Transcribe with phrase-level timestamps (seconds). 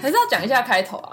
[0.00, 1.12] 还是要讲一下开头啊。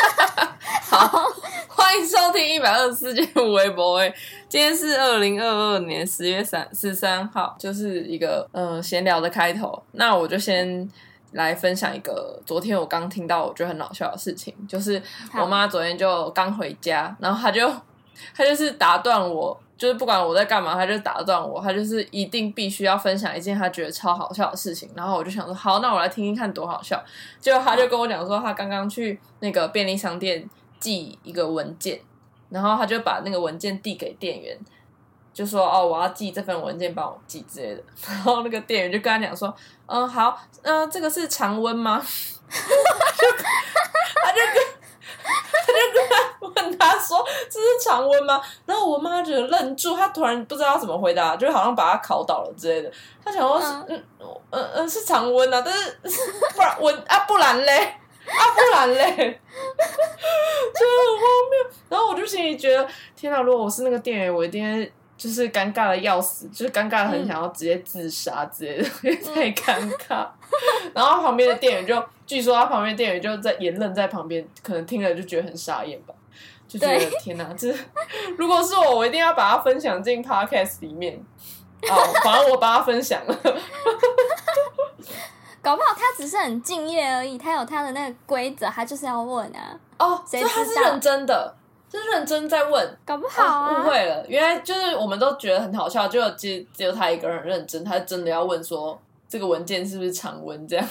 [0.88, 1.24] 好，
[1.68, 4.12] 欢迎收听一百二十四届微博诶。
[4.48, 9.80] 今天是二零二二年十月三十三号，就是一个呃闲聊的开头。
[9.92, 10.88] 那我就先
[11.32, 15.00] 来分享一个昨天我刚听到我觉得很搞笑的事情，就是
[15.38, 17.70] 我妈昨天就刚回家，然后她就
[18.34, 19.60] 她就是打断我。
[19.80, 24.86] 就是不管我在干嘛，他就打断我，他就是一定必须要分享一件他觉得超好笑的事情。
[24.94, 27.02] 然后我就想说，好，那我来听听看多好笑。
[27.40, 30.46] 结果他就跟我讲说，他刚刚去那个便利商店
[30.78, 31.98] 寄一个文件，
[32.50, 34.54] 然后他就把那个文件递给店员，
[35.32, 37.82] 就说哦，我要寄这份文件，帮我寄之类的。
[38.06, 41.98] 然后那个店员就跟他讲说，嗯，好，嗯，这个是常温吗？
[42.50, 44.79] 他就。
[45.94, 52.92] 跟他问他说：“这是常温吗？”然后我妈就愣住，她突然不知道怎么回答，就好像把他考倒了之类的。
[53.24, 54.04] 她想说：“嗯
[54.50, 55.92] 嗯嗯，是常温啊，但是
[56.54, 59.32] 不然温啊，不然嘞啊，不然嘞，真的
[61.00, 63.40] 很荒谬。”然后我就心里觉得：“天哪！
[63.42, 70.26] 如果我是那个店员，我一定就是尴尬的要死，就是尴尬的很，想要直接自杀之类的， 因为太尴尬。”
[70.94, 72.02] 然后旁边的店员就。
[72.30, 76.14] 据说他旁边店员就在也愣在旁边，可能听了就觉得很傻眼吧，
[76.68, 77.74] 就觉得天哪，这
[78.38, 81.20] 如果是我，我一定要把它分享进 podcast 里面。
[81.82, 83.34] 哦，反正我把它分享了。
[85.60, 89.76] 搞不好他只是很敬业而已，他有他的那个规则，他就是要问啊。
[89.98, 91.52] 哦，所以他是认真的，
[91.90, 92.98] 是认真在问。
[93.04, 100.88] 搞不好误会了，原来就是我们都觉得很好笑，就只只有他一个人认真，他真的要问说这个文件是不是常温这样。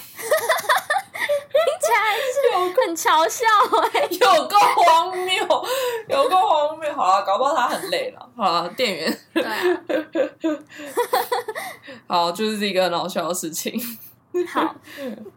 [2.01, 3.45] 还是很嘲笑
[3.93, 5.65] 哎，有够荒谬，
[6.07, 6.91] 有够荒谬。
[6.93, 8.29] 好了，搞不好他很累了。
[8.35, 9.19] 好了，店员，
[12.07, 13.79] 好，就是一个很好笑的事情。
[14.47, 14.75] 好，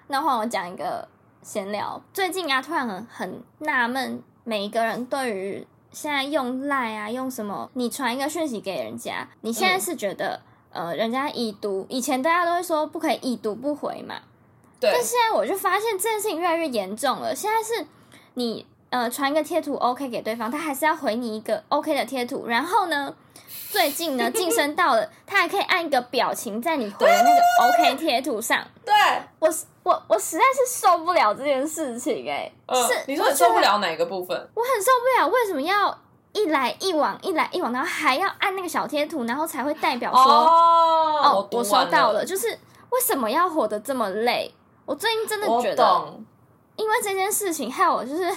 [0.08, 1.06] 那换我讲一个
[1.42, 2.00] 闲聊。
[2.12, 7.70] 最近啊，突然很很纳闷，每一个人对于现在用赖啊，用什么？
[7.75, 10.41] 你传一个讯息给人家，你现在是觉得
[10.72, 14.16] 呃，人家已读，以前大家都会说不可以已读不回嘛。
[14.81, 17.34] 对但现在我就发现这件事情越来越严重了。
[17.34, 17.86] 现在是
[18.34, 22.47] 你呃传一个贴图 OK 给对方，他还是要回你一个 OK 的贴图。
[22.48, 23.14] 然后呢，
[23.70, 28.66] 最近呢 晋升到了，他还可以按一个表情在你回的那个 OK 贴图上。
[28.84, 28.94] 对
[29.42, 32.50] 我我我实在是受不了这件事情哎。
[32.72, 34.36] 是你说你受不了哪个部分？
[34.54, 35.98] 我很受不了，为什么要
[36.32, 42.25] 一来一往，一来一往，然后还要按那个小贴图，然后才会代表说哦，我收到了。
[42.25, 42.47] 就是
[42.91, 44.54] 为什么要活得这么累？
[44.86, 46.14] 我最近真的觉得，
[46.76, 48.32] 因为这件事情害我就是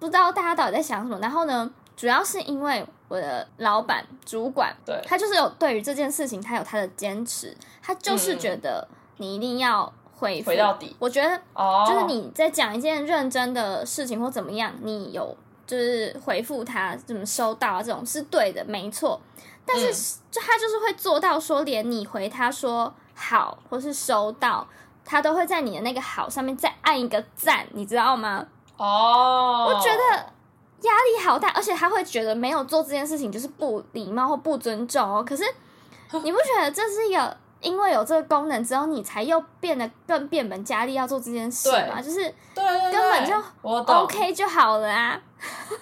[0.00, 1.18] 不知道大家到底在想什么。
[1.20, 8.86] 然后呢，主要是因为我的老板主管，对他就是有对于这件事情，他有他的坚持，他就是觉得
[9.18, 10.96] 你一定要回回到底。
[10.98, 19.20] 我觉得，哦，就是你在讲一件认真的事情或怎么样，你有就是回复他怎么收到啊，这种是对的，没错。
[19.64, 24.66] 但是就他就是会做到说，连你回他说好或是收到。
[25.08, 28.44] 他都会在你的那个好上面再按一个赞，你知道吗？
[28.76, 30.32] 哦，我觉得
[30.82, 35.22] 压力好大，而且他会觉得没有做这件事情就是不礼貌或不尊重哦。
[35.24, 35.44] 可是
[36.24, 42.00] 你不觉得这是一个因为有这个功能之后，你才又变得更变本加厉要做这件事嘛？
[42.00, 42.20] 就是
[42.54, 45.20] 对对根本就 OK 就好了啊。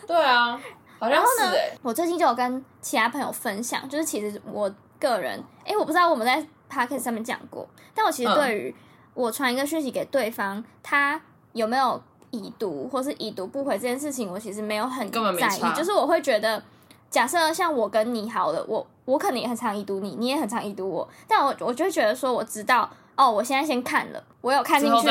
[0.06, 0.58] 对啊，
[0.98, 1.76] 好像是哎。
[1.82, 6.36] 我最近就有跟其他朋友分享，就是其实我个人，哎，我不知道我们在
[6.68, 8.74] p o c a s t 上面讲过，但我其实对于
[9.12, 11.20] 我传一个讯息给对方，他
[11.52, 15.72] 有没有已读或是已读不回这件事情，我其实没有很在意。
[15.76, 16.60] 就是我会觉得，
[17.14, 25.08] 假设像我跟你好了，我我可能也很常已读你，你也很常已读我，但我我就会觉得说，我知道哦，我现在先看了，我有看进去，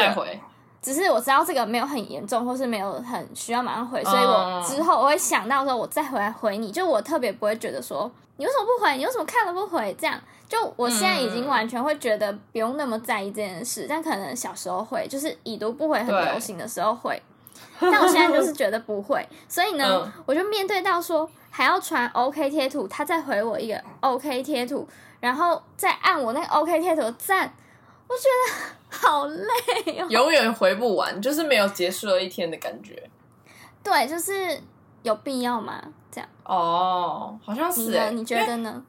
[0.81, 8.97] 只是我知道这个没有很严重，或是没有很需要马上回，所以我之后我会想到说，我再回来回你，就我特别不会觉得说，你为什么不回？
[8.97, 9.95] 你为什么看了不回？
[9.97, 10.19] 这样。
[10.49, 17.19] 就我现在已经完全会觉得不用那么在意这件事，但可能小时候会，就是已读不回很流行的时候会，
[17.79, 24.87] 但我现在就是觉得不会，所以呢， 我就面对到说还要传 OK 贴图，他再回我一个 OK 贴图，
[25.19, 27.53] 然后再按我那个 OK 贴图赞，
[28.07, 33.07] 我觉得好累哦，永远回不完，就是没有结束了一天的感觉。
[33.83, 34.59] 对，就是
[35.03, 35.79] 有必要吗？
[36.11, 38.83] 这样哦，好像是，你觉得呢？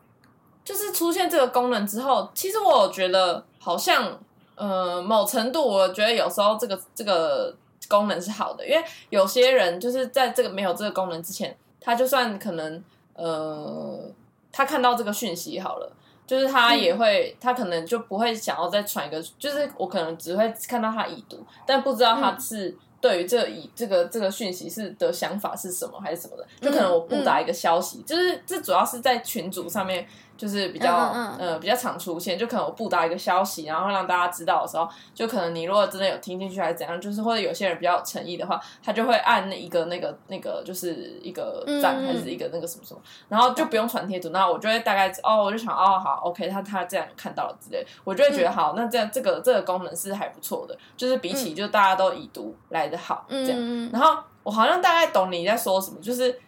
[0.65, 4.19] 就是出现这个功能之后，其实我觉得好像，
[4.55, 7.55] 呃，某程度我觉得有时候这个这个
[7.91, 12.83] 功能是好的，因为有些人就是在这个没有这个功能之前，他就算可能，
[13.13, 14.11] 呃，
[14.51, 15.93] 他看到这个讯息好了，
[16.27, 30.09] 就是他也会，他可能就不会想要再传一个，就是我可能只会看到他已读，但不知道他是对于这以这个这个讯息是的想法是什么还是什么的，就可能我不打一个消息，就是这主要是在群组上面。
[30.37, 30.93] 就是比较
[31.39, 56.41] 呃比较常出现，就可能我布达一个消息，然后让大家知道的时候，就可能你如果真的有听进去还是怎样，就是或者有些人比较有诚意的话，他就会按那一个那个那个就是一个赞还是一个那个什么什么，然后就不用传贴图，那我就会大概哦，我就想哦好，OK，他他这样看到了之类，我就会觉得好，那这样这个这个功能是还不错的，就是比起就大家都已读来的好这样，然后我好像大概懂你在说什么，就是。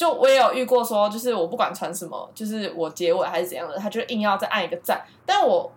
[0.00, 4.98] 就我也有遇过，说就是我不管传什么，就是我结尾还是怎样的，他就硬要再按一个赞。
[5.26, 5.70] 但我，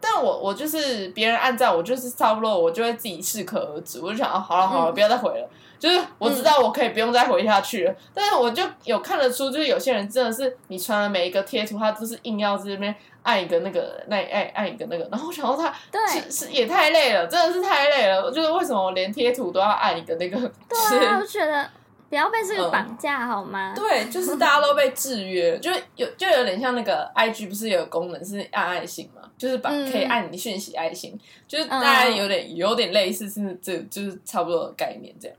[0.00, 4.00] 但我我就是别人按赞，我就是差不多，我就会自己适可而止。
[4.00, 5.46] 我就想，啊，好了好了，不要再回了。
[5.78, 7.94] 就是我知道我可以不用再回下去了。
[8.14, 15.06] 但是我就有看得出，就是有些人真的是你传的每一个贴图，他都是硬要这边按一个那个那按按一个那个。
[15.12, 18.32] 然后我想到他，对，是也太累了，真的是太累了。
[18.32, 20.38] 就是为什么我连贴图都要按一个那个？
[20.66, 21.68] 对啊， 我觉得。
[22.08, 23.74] 不要被这个绑架好吗？
[23.76, 35.36] 对，就是大家都被制约， 就有就有点像那个 I G 不是有功能是按爱心嘛，就是把可以按你讯息爱心，就是大家有点有点类似，是这就是差不多的概念这样。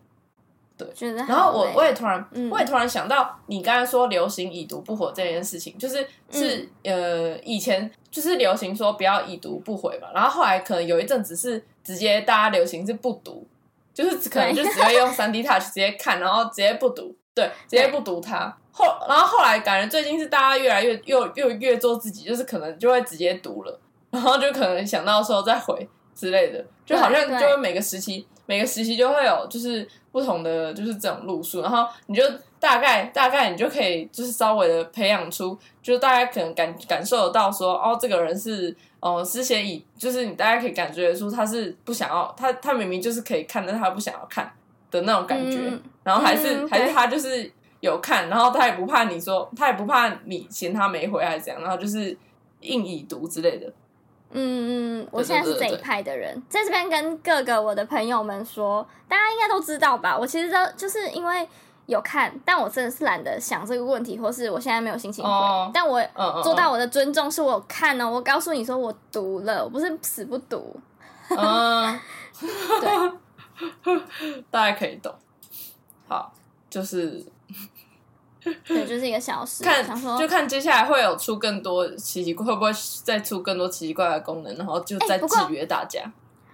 [0.78, 0.88] 对，
[1.28, 13.46] 然后我我也突然我也突然想到，你刚才说流行已读不回这件事情，就是是呃以前就是流行说不要已读不回嘛，然后后来可能有一阵子是直接大家流行是不读。
[14.00, 18.56] 就是可能就只会用三 D Touch 直接看，然后直接不读，对，直接不读它。
[18.72, 23.80] 后然后后来感觉最近是大家越来越又又越做自己，就是可能就会直接读了，
[24.10, 25.86] 然后就可能想到时候再回
[26.16, 32.24] 之类的，就好像就会每个时期每个时期就会有就是不同的就是这种路数，然后你就
[32.58, 38.74] 大概大概你就可以就是稍微的培养出，就是大家可能感感受得到说哦这个人是。
[39.00, 44.52] 哦，之前以就是你大家可以感觉出他是不想要他，他明明就是可以看，但他不想要看
[44.92, 45.58] 的那种感觉，
[46.04, 47.50] 然后还是还是他就是
[47.80, 52.16] 有看，然后他也不怕你说，他也不怕你嫌他没回还是怎样，然后就是
[52.62, 53.68] 硬已读之类的。
[54.32, 60.18] 嗯嗯，我现在是这一派的人，在这边跟各个我的朋友们说，大家应该都知道吧？
[60.18, 61.48] 我其实都就是因为。
[61.90, 65.32] 有看，但我真的是懒得想这个问题，或是我现在没有心情回。
[65.74, 66.00] 但我
[66.44, 70.80] 做到我的尊重，是我看哦，我告诉你说我读了，我不是死不读。
[71.30, 72.00] 嗯，
[72.80, 74.02] 对，
[74.52, 75.14] 大家可以懂。
[76.08, 76.32] 好，
[76.70, 77.26] 就是，
[78.66, 79.64] 对，就是一个小事。
[79.64, 82.72] 看，想说，就看接下来会有出更多奇奇怪，会不会
[83.04, 86.02] 再出更多奇奇怪怪的功能，然后就再制约大家。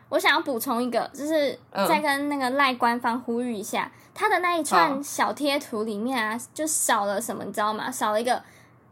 [0.10, 1.57] 我想要补充一个，就是
[1.88, 3.92] 再跟那个赖官方呼吁一下。
[4.13, 7.92] 他的那一串小贴图里面啊，就少了什么，你知道吗？
[7.92, 8.42] 少了一个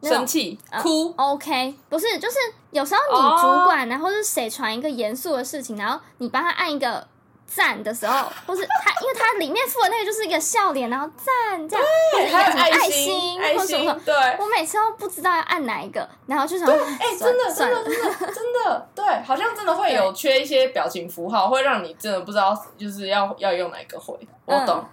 [0.01, 1.13] 生气、哭。
[1.15, 2.35] OK，不是，就是
[2.71, 7.07] 有时候你主管，然后是谁传一个严肃的事情，然后你帮他按一个
[7.55, 13.99] 赞的时候，或是它，因为它里面附的那个就是一个笑脸，然后赞这样，或者什么爱心，或什么。
[14.05, 24.17] 对，我每次都不知道要按哪一个，然后就想，哎，真的，真的，真的，真的， 对，好像真的会有缺一些表情符号，会让你真的不知道就是要要用哪一个回。
[24.45, 24.83] 我懂。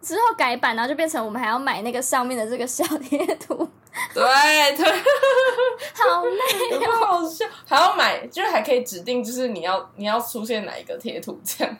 [0.00, 3.68] 之后改版，然后就变成我们还要买那个上面的这个小贴图。
[4.14, 4.22] 对
[4.76, 4.84] 对，
[5.94, 11.76] 好累，好笑，还要买，就是还可以指定，就是你要你要出现哪一个贴图这样。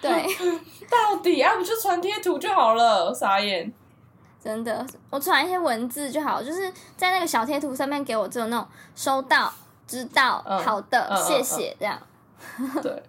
[0.00, 0.10] 对，
[0.90, 3.12] 到底啊，不就传贴图就好了？
[3.14, 3.72] 傻眼，
[4.42, 9.52] 真的，我传一些文字就好，就是在那个小贴图上面给我只有那种收到、
[9.86, 12.00] 知道、好的、谢谢这样。
[12.82, 13.02] 对，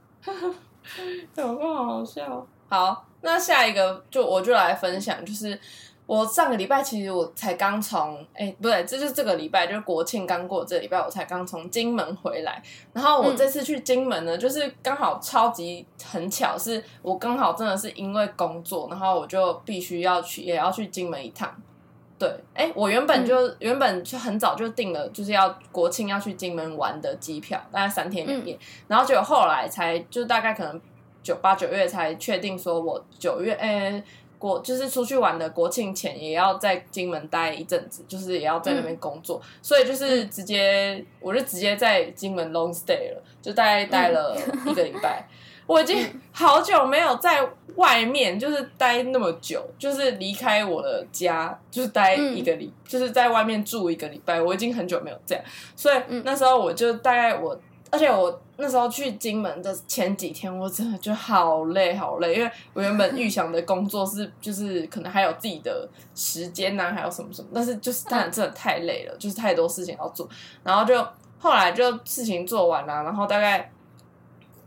[1.36, 3.06] 有个好笑，好。
[3.22, 5.60] 那下一个就我就来分享，就是
[6.10, 12.60] 我上个礼拜其实我才刚从哎不对，这就是这个礼拜就是国庆刚过这礼拜我才刚从金门回来，
[12.94, 21.56] 然后我这次去金门呢，就是刚好超级很巧，是我刚好真的是因为工作，然后我就必须要去也要去金门一趟。
[22.18, 30.82] 对，哎，我原本就原本就很早就订了，就是要国庆要去金门玩的机票，大概三天两夜，然后就后来才就大概可能。
[31.22, 34.02] 九八九月才确定说，我九月诶
[34.40, 45.28] 国就是出去玩的国庆前也要在金门待一阵子，就是也要在那边工作，所以就是直接我就直接在金门 long stay 了，就大概待了一个礼拜。
[45.68, 55.44] 我已经好久没有在外面就是待那么久，就是离开我的家，就是待一个礼，就是在外面住一个礼拜，我已经很久没有这样，
[55.76, 57.60] 所以那时候我就大概我。
[57.92, 70.28] 而且我那时候去金门的前几天，我真的就好累好累，因为我原本预想的工作是就是可能还有自己的时间呐、还有什么什么，但是就是当然真的太累了，就是太多事情要做，
[70.64, 71.04] 然后就
[71.40, 73.72] 后来就事情做完了，然后大概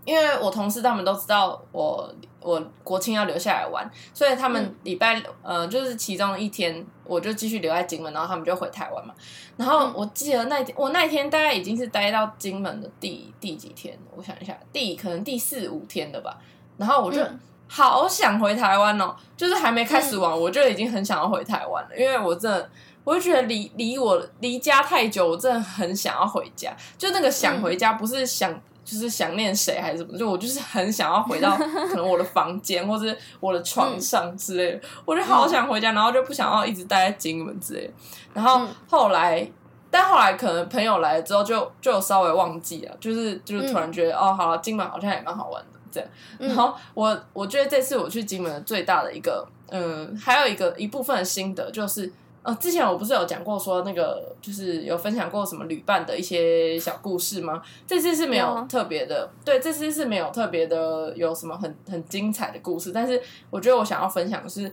[0.05, 9.15] 因为我同事他们都知道我我国庆要留下来玩，所以他们礼拜、呃就是其中一天我就继续留在金门，然后他们就回台湾嘛。
[9.57, 16.37] 然后我记得那天我那天大概已经是待到金门的第第几天，我想一下，第可能第四五天的吧。
[16.77, 22.71] 然后我就嗯好想回台湾哦，就是还没开始玩，我就已经很想要回台湾了，因为我真的。
[23.05, 26.73] 我就觉得离离我离家太久，我真的很想要回家。
[26.97, 37.93] 就那个想回家，不是想就是想念谁还是什么，就我就是很想要回到 可能我的房间或者我的床上之类的，我就好想回家，然后就不想要一直待在金门之类的。
[38.35, 39.49] 然后嗯后来，
[39.91, 46.09] 但后来可能朋友来了之后就，就有稍微忘记了，就是就是突然觉得、哦，好了，金门好像也蛮好玩的这样。
[46.39, 52.13] 嗯然后我我觉得这次我去金门最大的一个，嗯，还有一个一部分的心得就是。
[52.43, 57.63] 呃，之前我不是有讲过说那个，就是有分享过什么旅伴的一些小故事吗？
[57.87, 58.67] 这次是没有有。
[58.69, 64.73] 特别的，对，这次是没有特别的有什么很很精彩的故事，但是我觉得我想要分享的是，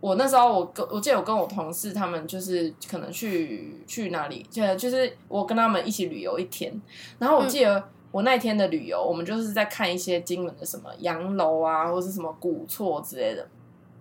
[0.00, 6.72] 我那时候我跟我记得我跟我同事他们就是可能去去哪里，就就是我跟他们一起旅游一天，
[7.18, 13.48] 然后我记得我那天的旅游，我们就是在看一些金门的什么洋楼啊，或是什么古厝之类的，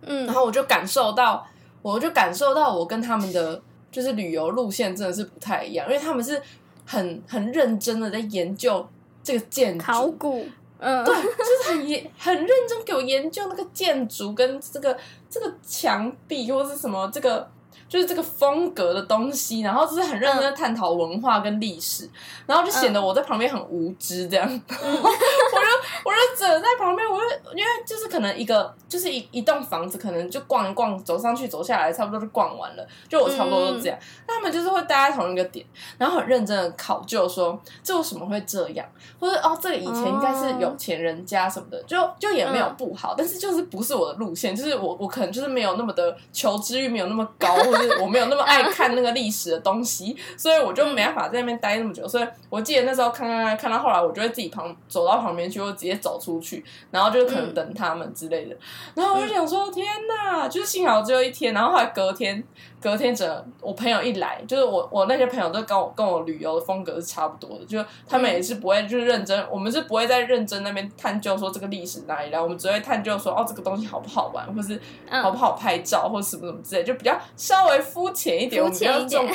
[0.01, 0.27] 嗯。
[0.27, 1.45] 然后我就感受到，
[1.81, 6.41] 我就感受到我跟他们的就是旅游路线真的是不太一样，因为他们是
[6.85, 8.87] 很很认真的在研究
[9.23, 10.45] 这个建筑，考古，
[10.79, 14.97] 嗯，对就是很研很认真给我研究那个建筑跟这个
[15.29, 17.49] 这个墙壁或是什么这个。
[17.89, 22.07] 就是这个风格的东西，然后就是很认真的探讨文化跟历史，
[22.45, 24.47] 然后就显得我在旁边很无知这样。
[24.69, 25.67] 我就
[26.05, 32.87] 我就只能在旁边，我就因为就是可能一个就是一一栋房子，可能就逛一逛，走上去走下来，差不多就逛完了。
[33.07, 33.97] 就我差不多都这样。
[34.27, 35.65] 那他们就是会待在同一个点，
[35.97, 38.85] 然后很认真的考究说这为什么会这样，
[39.19, 47.55] 或者哦这个以前应该是有钱人家什么的，就就也没有不好，但是就是不是我的路线，就是我我可能就是没有那么的求知欲没有那么高，
[48.01, 52.07] 我没有那么爱看那个历史的东西， 所以我就没办法在那边待那么久。
[52.07, 58.55] 所以我记得那时候看看看看到后来，我就会自己旁走到旁边去，或直接走出去，然后就可能等他们之类的。
[58.95, 60.47] 然后我就想说，天哪！
[60.47, 62.43] 就是幸好只有一天，然后后来隔天，
[62.81, 79.27] 隔天整我朋友一来，就是我我那些朋友都跟我跟我旅游的风格是差不多的，就他们也是不会就是认真，我们是不会在认真那边探究说这个历史哪里来，我们只会探究说哦这个东西好不好玩，或是嗯好不好拍照，或什么什么之类，就比较稍微肤浅一点，我们比较重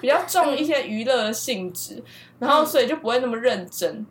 [0.00, 2.02] 比较重一些娱乐的性质，
[2.38, 4.06] 然后所以就不会那么认真。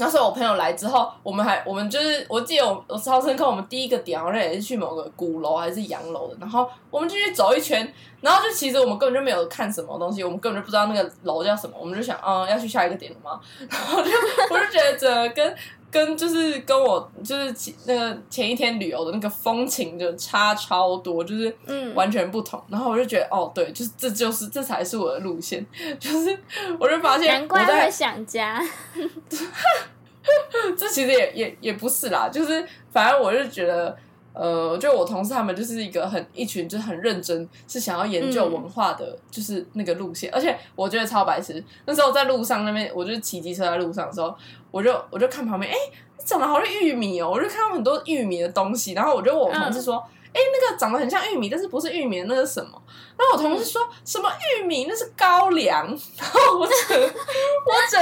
[0.00, 7.92] 那时候我朋友来之后，我们还我们就是我记得我我超深刻，我们第一个点好像也是去某个鼓楼还是洋楼的，然后我们就去走一圈，
[8.22, 13.38] 然后就其实我们根本就没有看什么东西，我们根本就不知道那个楼叫什么，我们就想嗯要去下一个点了吗？
[13.68, 14.10] 然后就
[14.50, 15.54] 我就觉得整个跟
[15.90, 21.90] 跟就是跟我就是前那个前一天旅游的那个风情就差超多，就是嗯。
[21.94, 22.62] 完全不同。
[22.68, 25.66] 然后我就觉得哦，对，就是这就是这才是我的路线，
[25.98, 26.38] 就是
[26.78, 28.62] 我就发现难怪我在会想家，
[30.78, 33.96] 这其实也也也不是啦，就是反正我就觉得，
[34.42, 40.32] 呃，就我同事他们就是一个很一群就是很认真，是想要研究嗯文化的，就是那个路线。
[40.32, 44.34] 而且我觉得超白痴，那时候在路上那边，我就骑机车在路上的时候，
[44.70, 45.76] 我就我就看旁边，哎、
[46.24, 50.02] 长得好像玉米哦、我就看到很多玉米的东西，然后我就问我同事说。
[50.32, 52.80] 哎、那个长得很像玉米，但是不是玉米那是什么？
[53.18, 54.30] 然后我同事说、什么
[54.60, 55.84] 玉米那是高粱，
[56.16, 57.99] 然后我整 我整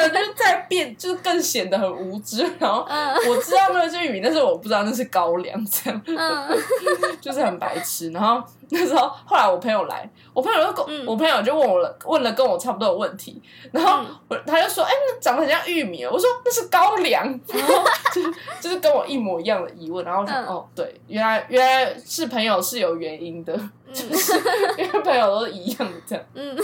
[0.69, 2.43] 变，就是更显得很无知。
[2.59, 3.15] 然后嗯。
[3.29, 6.59] 我知道那个是玉米，但是我不知道那是高粱，这样嗯。
[7.21, 8.11] 就是很白痴。
[8.11, 11.07] 然后那时候后来我朋友来，我朋友就跟、嗯。
[11.07, 14.07] 我朋友就问我了，问了跟我差不多的问题，然后嗯。
[14.29, 17.85] 我他就说，哎、那长得很像玉米哦，我说那是高粱，然后
[18.15, 20.47] 就是就是跟我一模一样的疑问，然后我想、嗯。
[20.47, 23.55] 哦，对，原来原来是朋友是有原因的，
[23.93, 24.35] 就是
[24.77, 26.25] 因为朋友都是一样的这样。
[26.35, 26.57] 嗯。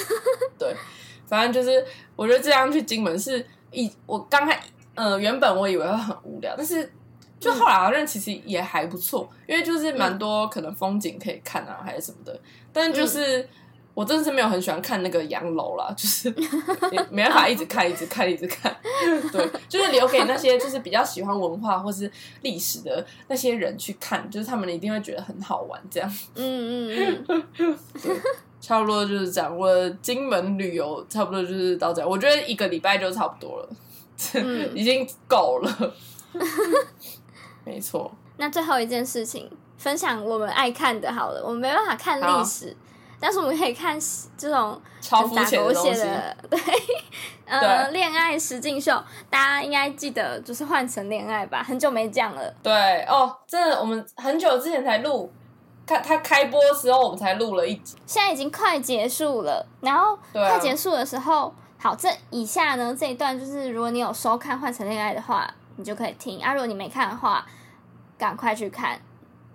[0.59, 0.75] 对，
[1.27, 1.85] 反正就是
[2.17, 4.59] 我觉得这样去金门是一我刚开
[4.95, 6.91] 呃原本我以为会很无聊，但是
[7.41, 12.41] 就后来好像其实也还不错，因为就是蛮多可能风景可以看啊，还是什么的。
[12.73, 13.47] 但就是、
[13.93, 16.29] 我真的是没有很喜欢看那个洋楼啦，就是
[16.91, 18.75] 也没办法一直看、一直看、一直看。
[19.31, 22.11] 对，就是留给那些就是比较喜欢文化或是
[22.43, 26.11] 历史的那些人去看，就是他们一定会觉得很好玩这样。
[26.35, 26.89] 嗯
[27.29, 27.77] 嗯嗯，
[28.65, 29.55] 差不多就是这样。
[29.57, 33.69] 我金门旅游差不多就是到这样，我觉得一个礼拜就差不多了。
[34.35, 35.95] 嗯 已经够了。
[37.65, 42.77] 没错，那最后一件事情，分享我们爱看的，好了，我们没办法看好历史，
[43.21, 43.99] 但是我们可以看
[44.37, 46.03] 这种超肤浅的东西。
[46.51, 46.61] 对，
[47.45, 48.93] 呃，恋爱实境秀，
[49.31, 52.55] 大家应该记得就是换成恋爱吧，很久没讲了。
[52.63, 55.31] 对哦，真的，我们很久之前才录，
[55.87, 57.97] 看他开播的时候，我们才录了一集。
[58.07, 66.41] 现在已经快结束了，然后快结束的时候，好，这以下呢这一段就是如果你有收看《换成恋爱》的话，你就可以听。
[66.43, 67.47] 啊；如果你没看的话，
[68.17, 68.99] 赶快去看，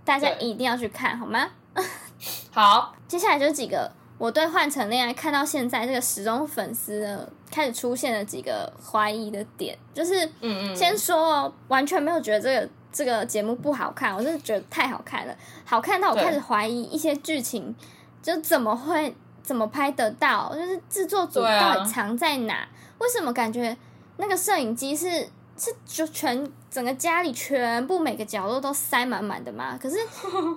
[0.05, 1.49] 大家一定要去看，好吗？
[2.51, 17.75] 好，接下来就几个我对《换成恋爱》看到现在这个始终粉丝呢，开始出现了几个怀疑的点，就是嗯嗯，先说哦，完全没有觉得这个这个节目不好看，我真的觉得太好看了，好看到我开始怀疑一些剧情，
[18.21, 22.67] 就怎么会怎么拍得到，就是制作组到底藏在哪？
[22.97, 23.75] 为什么感觉
[24.17, 25.09] 那个摄影机是
[25.57, 29.77] 是就全整个家里全部每个角落都塞满满的吗？
[29.81, 29.97] 可是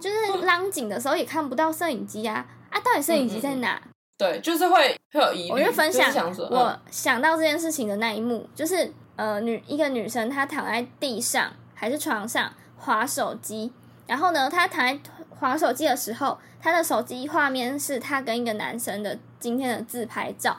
[0.01, 2.81] 就是拉紧的时候也看不到摄影机啊啊！
[2.81, 3.81] 到底摄影机在哪？
[4.19, 5.51] 对，就是会会有疑虑。
[5.53, 12.49] 我就分享我嗯想到这件事情的那一幕，就是呃女一个女生她躺在地上还是床上
[12.79, 13.73] 划手机，
[14.07, 14.97] 然后呢他躺在
[15.29, 20.57] 划手机的时候，他的手机画面是他跟一个男生的今天的自拍照。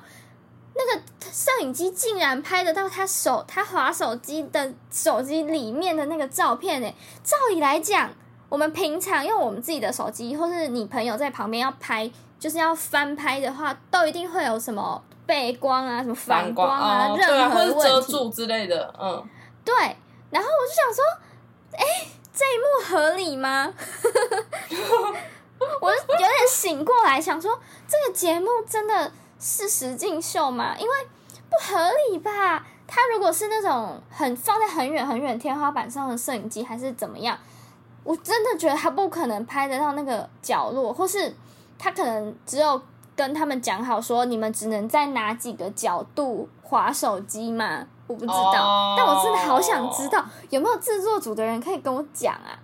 [0.76, 1.02] 那个
[1.32, 6.94] 摄影机竟然拍得到他手，他划手机的手机里面的那个照片呢？
[7.24, 8.10] 照理来讲，
[8.50, 17.82] 我们平常用我们自己的手机，或是你朋友在旁边要拍，就是要翻拍的话，都一定会有什么背光啊、什么反反光啊，任何。
[17.82, 19.24] 遮住之类的，嗯，
[19.64, 19.74] 对，
[20.34, 21.04] 然后我就想说，
[21.78, 21.86] 哎，
[22.34, 23.72] 这一幕合理吗？
[25.80, 30.76] 我就有点醒过来，想说这个节目真的是实境秀吗？
[30.78, 30.94] 因为
[31.50, 32.66] 不合理吧？
[32.88, 37.38] 他如果是那种很放在很远很远天花板上的摄影机，还是怎么样？
[38.04, 41.34] 我真的觉得他不可能拍得到那个角落，或是
[41.78, 42.82] 他可能只有
[43.16, 47.86] 跟他们讲好说，你们只能在哪几个角度划手机嘛？
[48.08, 52.58] 我不知道，哦但我真的好想知道有没有制作组的人可以跟我讲啊？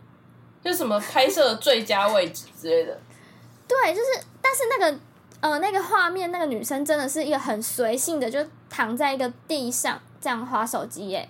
[0.63, 2.99] 就什么拍摄的最佳位置之类的。
[3.67, 4.99] 对，就是，但是那个
[5.41, 11.29] 呃那个画面，那个女生真的是一个很随性的，就躺在一个地上这样划手机耶。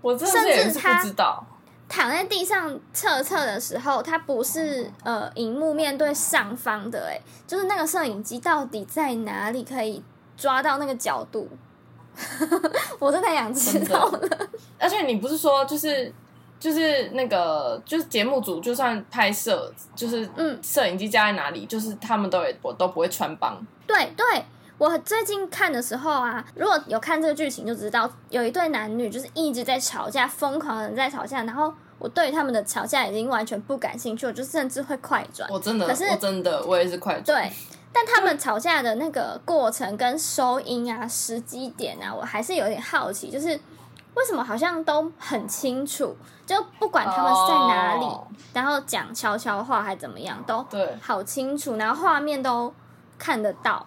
[0.00, 1.46] 我真的甚至他不知道，
[1.88, 10.02] 躺在地上侧侧的时候，它不是呃荧幕面对上方的，哎，就是那个摄影机到底在哪里可以
[10.36, 11.48] 抓到那个角度？
[12.98, 14.28] 我真的太想知道了。
[14.78, 16.12] 而且你不是说就是
[16.60, 23.60] 就是那个就是节目组就算拍摄，就是嗯摄影机架在哪里，就是他们都也我都不会穿帮。
[23.86, 24.24] 对对，
[24.78, 35.48] 我最近看的时候啊，如果有看这个剧情就知道，有一对男女就是一直在吵架，疯狂的在吵架，然后我对于他们的吵架已经完全不感兴趣，我就甚至会快转。
[35.50, 37.24] 我真的，可是我真的，我也是快转。
[37.24, 37.52] 对，
[37.92, 43.48] 但他们吵架的那个过程跟收音啊、时机点啊，我还是有点好奇，就是
[44.14, 52.72] 为什么好像都很清楚，就不管他们是在哪里，哦然后讲悄悄话还怎么样，都对，好清楚，然后画面都
[53.18, 53.86] 看得到，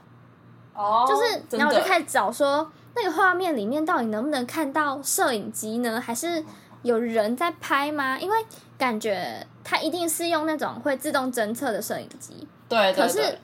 [0.74, 6.02] 哦就是，然后我就开始找说那个画面里面到底能不能看到摄影机呢？
[6.02, 6.44] 还是
[6.82, 8.18] 有人在拍吗？
[8.20, 8.38] 因为
[8.78, 12.48] 感觉它一定是用那种会自动侦测的摄影机。
[12.68, 13.40] 对对可是对，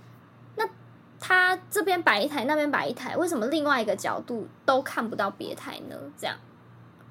[1.22, 5.96] 他这边摆一台，那边摆一台，为什么另外一个角度都看不到别台呢？
[6.20, 6.36] 这样，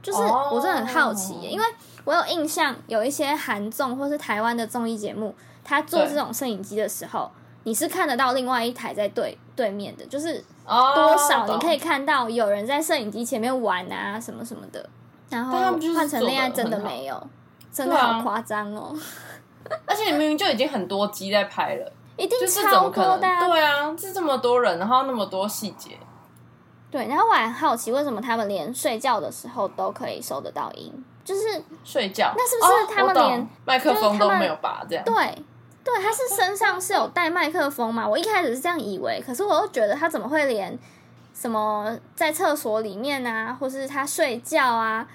[0.02, 0.50] 就是哦。
[0.52, 1.64] 我真的很好奇耶因为
[2.04, 7.30] 我有印象，有一些韩综或是台湾的综艺节目，他做这种摄影机的时候，
[7.62, 14.90] 你是看得到另外一台在对对面的，就是哦多少你可以看到有人在摄影机前面玩啊，什么什么的。
[15.28, 15.56] 然后
[15.94, 17.28] 换成恋爱真的没有，
[17.72, 18.92] 真的好夸张哦，
[19.86, 23.10] 而且你明明就已经很多机在拍了，一定就是怎超么可能？
[23.12, 25.98] 多的啊、对啊，是这么多人，然后那么多细节，
[26.90, 30.92] 对，然后我还好奇，为什么他们连睡觉的时候都可以收得到音？
[31.24, 35.04] 就是睡觉，那是不是他们连麦克风都没有拔这样？
[35.04, 35.14] 对
[35.82, 38.06] 对，他是身上是有带麦克风嘛？
[38.06, 40.78] 我一开始是这样以为，可是我又觉得他怎么会连
[41.32, 45.06] 什么在厕所里面啊，或是他睡觉啊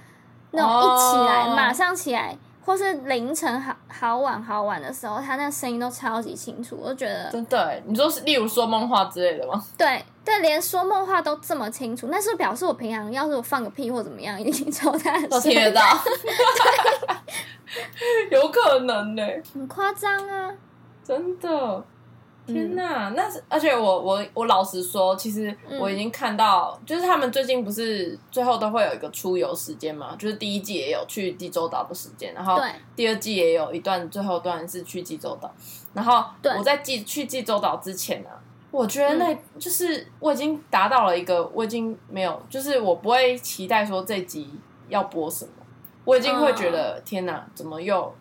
[0.52, 2.36] 那种一起来、哦马上起来，
[2.66, 9.64] 或是凌晨好好晚好晚的时候，他那声音都超级清楚，我就觉得真的欸，你说是例如说梦话之类的吗？
[9.78, 15.82] 对对，连说梦话都这么清楚，那是表示我平常要是我放个屁或怎么样，一定超大都，听得到
[18.32, 19.22] 有可能呢，
[19.54, 20.52] 很夸张啊。
[21.04, 21.84] 真的。
[22.46, 32.62] 天哪，那是而且我我我老实说，其实我已经看到，就是他们最近不是最后都会有一个出游时间嘛，就是第一季也有去济州岛的时间，然后
[32.96, 35.52] 第二季也有一段最后段是去济州岛，
[35.94, 36.24] 然后
[36.58, 38.30] 我在济去济州岛之前呢、
[38.72, 44.50] 我觉得那就是我已经达到了一个，我已经没有，就是我不会期待说这集
[44.90, 45.52] 要播什么，
[46.04, 48.14] 我已经会觉得、天哪，怎么又？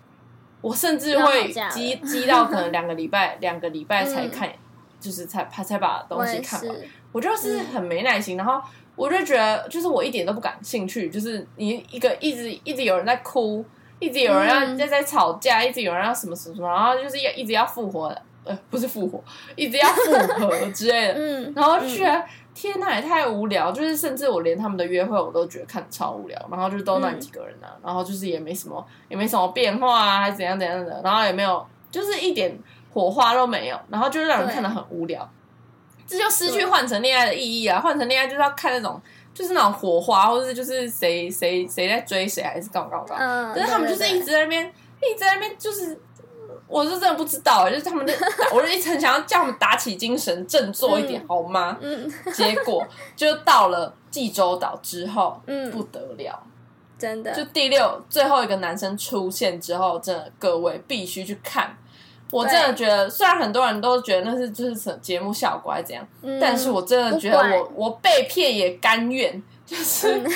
[0.64, 4.30] 我甚至会积积到可能 两个礼拜， 两个礼拜才嗯。
[4.30, 4.50] 看，
[4.98, 6.76] 就是才才才把东西看完。
[7.12, 8.58] 我就是很没耐心，然后
[8.96, 13.62] 我就觉得，就是我一点都不感兴趣，就是你一个一直一直有人在哭，
[13.98, 14.76] 一直有人要嗯。
[14.78, 18.06] 在在吵架，一直有人要什么什么什么，然后就是要一直要复活，
[18.44, 19.22] 呃，不是复活，
[19.54, 20.12] 一直要复
[20.46, 32.56] 合之类的， 嗯，然后就觉得、天呐，也太无聊，就是甚至我连他们的约会我都觉得看超无聊，然后就是都那几个人啊，然后就是也没什么也没什么变化啊，还是怎样怎样的，然后也没有就是一点
[32.92, 35.28] 火花都没有，然后就是让人看得很无聊，
[36.06, 37.80] 这就失去换成恋爱的意义啊！
[37.80, 39.00] 换成恋爱就是要看那种
[39.34, 46.00] 就是那种火花，或者是就是谁谁谁在追谁，还是干嘛干嘛干嘛，嗯，可是他们就是一直在那边一直在那边就是。
[46.74, 48.12] 我是真的不知道，就是他们的，
[48.52, 51.78] 我就一直很想要叫他们打起精神，振作一点，好吗？
[51.80, 52.12] 嗯。
[52.32, 52.84] 结果
[53.14, 56.42] 就到了济州岛之后，不嗯，得了，
[56.98, 61.78] 真的，就第六最后一个男生出现之后，真的各位必须去看。
[62.32, 66.40] 我真的觉得，虽然很多人都觉得那是就是什节目效果还是怎样，嗯。
[66.40, 70.18] 但是我真的觉得我我被骗也甘愿，就是、嗯。
[70.18, 70.30] 因为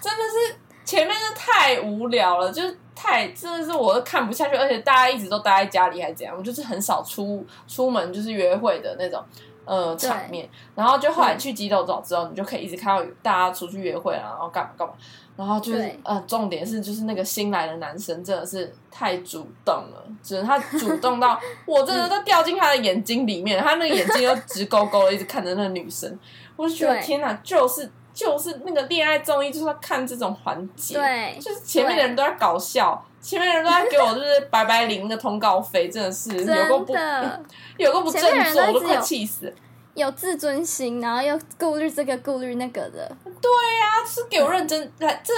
[0.00, 9.22] 真的是前面是太无聊了，就是太真的是我都看不下去，而且大家一直都待在家里还是怎样，我就是很少出出门就是约会的那种
[9.66, 11.38] 呃场面，然后就后来嗯。
[11.38, 14.94] 去基斗岛之后，你就可以一直看到大家出去约会啊，然后干嘛干嘛。
[15.36, 26.16] 然后就是呃，重点是就是那个新来的男生真的是太主动了，只是他主动到 我真的都掉进他的眼睛里面，他那个眼睛又直勾勾的一直看着那个女生，
[26.54, 37.42] 我就觉得天哪，就是就是那个恋爱综艺就是要看这种环节，对，就是前面的人都在搞笑，前面的人都在给我就是白白领那个通告费，真的是有够真不的
[37.76, 39.52] 有够不前面的振作，我都快气死了。
[39.94, 43.48] 有自尊心，然后又顾虑这个顾虑那个的，对
[43.78, 45.32] 呀是给我认真来，这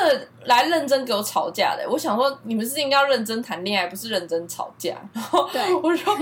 [0.44, 1.86] 来认真给我吵架的。
[1.90, 4.94] 我想说，你们是应该要认真谈恋爱，不是认真吵架。
[5.12, 6.16] 然后对 我说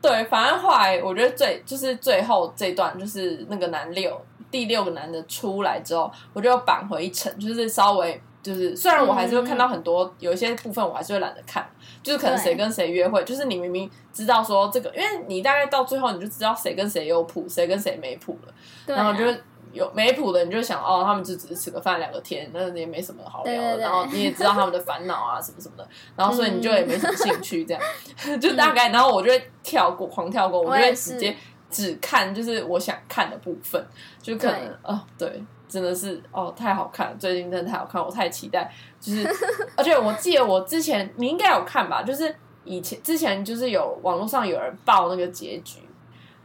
[0.00, 4.18] 对，反正后来我觉得最就是最后这段，就是那个男六
[4.56, 11.68] 第六个男的出来之后，我就扳回一城，就是稍微就是虽然我还是会看到很多、有一些部分我还是会懒得看，
[12.02, 18.54] 就是可能谁跟谁约会，就是你明明知道说这个，因为你大概到最后你就知道谁跟谁有谱，谁跟谁没谱了。
[18.86, 19.26] 然后就
[19.72, 23.76] 有没谱的，你就想哦，他们就只是吃个饭聊个天，那也没什么好聊的。
[23.76, 27.82] 然后你也知道他们的烦恼啊什么什么的，然后所以你就也没什么兴趣，这样、
[28.40, 31.36] 就大概，然后我就会跳过，狂跳过，我就会直接
[31.76, 33.84] 只看就是我想看的部分，
[34.22, 35.44] 就可能对哦对。
[35.68, 37.16] 真的是哦，太好看了！
[37.18, 38.72] 最近真的太好看，我太期待。
[39.00, 39.28] 就是，
[39.76, 42.04] 而且我记得我之前你应该有看吧？
[42.04, 42.32] 就是
[42.64, 45.80] 以前之前就是有网络上有人报那个结局，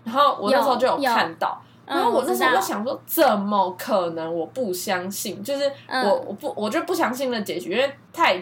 [0.04, 4.34] 然后我那时候就有有看到，嗯然后我那时候就想说，怎么可能？
[4.34, 8.36] 我不相信，就是嗯我我不我就不相信那结局，因为太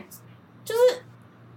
[0.63, 1.03] 就是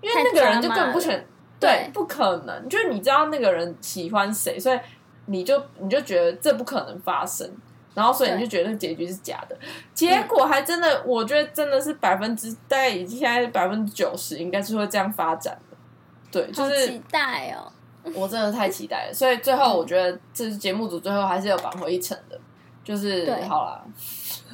[0.00, 1.24] 因为那个人就本不选，
[1.60, 4.78] 对对，不可能，就是你知道那个人喜欢谁，所以
[5.26, 7.50] 你就你就觉得这不可能发生。
[7.94, 9.58] 然后，所以你就觉得结局是假的，
[9.92, 15.76] 结果还真的，我觉得真的是百分之大概已经现在百分之九十应该是会这样发展的，
[16.30, 17.70] 对，就是期待哦，
[18.14, 22.40] 我真的太期待了，所以最后我觉得这是节目组最后还是有挽回一城的，
[22.84, 23.42] 就是对。
[23.44, 23.84] 好啦，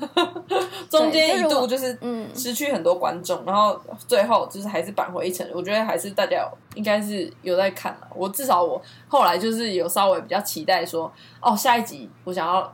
[0.91, 2.29] 中间一度就是嗯。
[2.35, 11.11] 失去很多观众，然后最后就是还是扳回一城，我觉得还是大家应该是有在看了，我至少我后来就是有稍微比较期待说，
[11.41, 12.73] 哦下一集我想要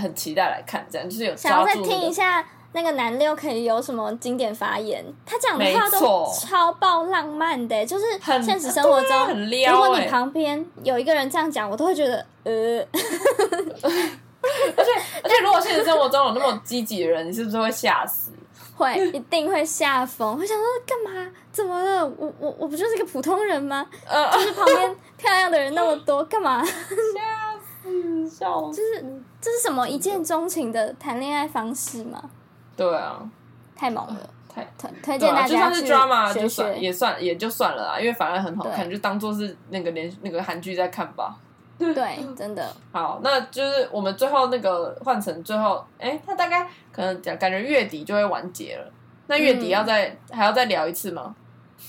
[0.00, 9.28] 很期待来看，这样就是有想要再听一下那个男六可以有什么经典发言，他讲的话都超爆浪漫的，就是很现实生活中，
[9.70, 12.84] 如果你旁边有一个人这样讲，我都会觉得呃，
[14.76, 14.90] 而且
[15.22, 18.30] 而且如果现实生活中有那么积极的人，你是不是会吓死？
[18.76, 21.30] 会一定会吓疯，会想说干嘛？
[21.52, 22.04] 怎么了？
[22.04, 23.86] 我我我不就是个普通人吗？
[24.04, 26.60] 呃，就是旁边漂亮的人那么多，干嘛？
[26.66, 28.80] 吓死，笑死，
[29.40, 32.30] 这是什么一见钟情的谈恋爱方式吗？
[32.76, 33.22] 对啊，
[33.76, 34.16] 太猛了！
[34.52, 34.66] 太。
[34.76, 36.80] 推推荐大家就算是去 drama 学就算学。
[36.80, 41.36] 也算也就算了啦，因为反而很好看，就当做是那个连那个韩剧在看吧。
[41.78, 48.92] 对，真的好，那就是我们最后那个换成最后，哎，他大概可能讲感觉月底就会完结了。
[49.26, 51.34] 那月底嗯要再、还要再聊一次吗？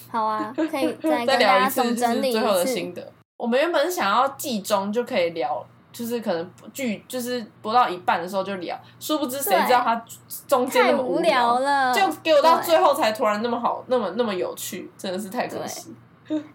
[0.10, 2.66] 好啊，可以 再再聊一次就是最后的。
[2.66, 3.12] 心得。
[3.38, 10.06] 我们原本是想要季中就可以聊，就是可能剧就是播到一半的时候就聊，殊不知谁知道他
[10.48, 15.94] 中间那么无聊了，就给我到最后才突然那么好，那么那么有趣，真的是太可惜。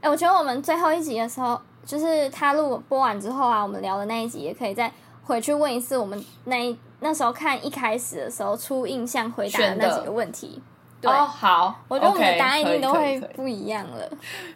[0.00, 4.92] 哎、我觉得我们最后一集的时候，就是他录播完之后啊，我们聊的那一集也可以再
[5.24, 10.62] 回去问一次我们那一那时候看一开始的时候初印象回答的那几个问题。
[11.00, 14.08] 对，哦，好，我觉得我们的答案一定都会不一样了。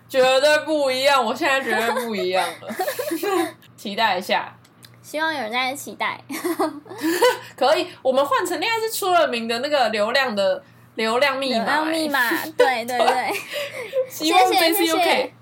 [0.09, 2.75] 绝对不一样，我现在绝对不一样了，
[3.77, 4.55] 期待一下。
[5.03, 6.23] 希望有人在期待。
[7.59, 10.63] 可以，我们换成恋爱是出了名的那个流量的
[10.95, 13.33] 流量密码、流量密码，对对对，
[14.09, 15.33] 希望谢谢这次又谢谢可以。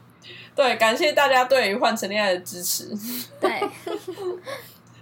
[0.54, 2.90] 对，感谢大家对于换成恋爱的支持，
[3.40, 3.60] 对，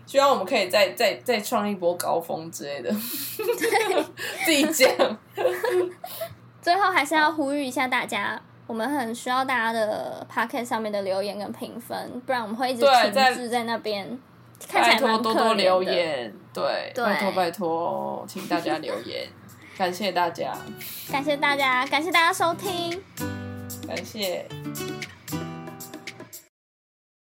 [0.07, 2.91] 希望我们可以再再再创一波高峰之类的。
[4.45, 5.19] 自己讲，
[6.63, 14.19] 最后还是要呼吁一下大家，我们很需要大家的 p o c k e t 上面的留言跟评分，不然我们会一直停滞在那边，
[14.69, 15.83] 看起拜托多多留。
[15.83, 19.29] 言，对，对拜托拜托，请大家留言，
[19.77, 20.57] 感谢大家，
[21.11, 23.03] 感谢大家，感谢大家收听。
[23.87, 24.47] 感谢。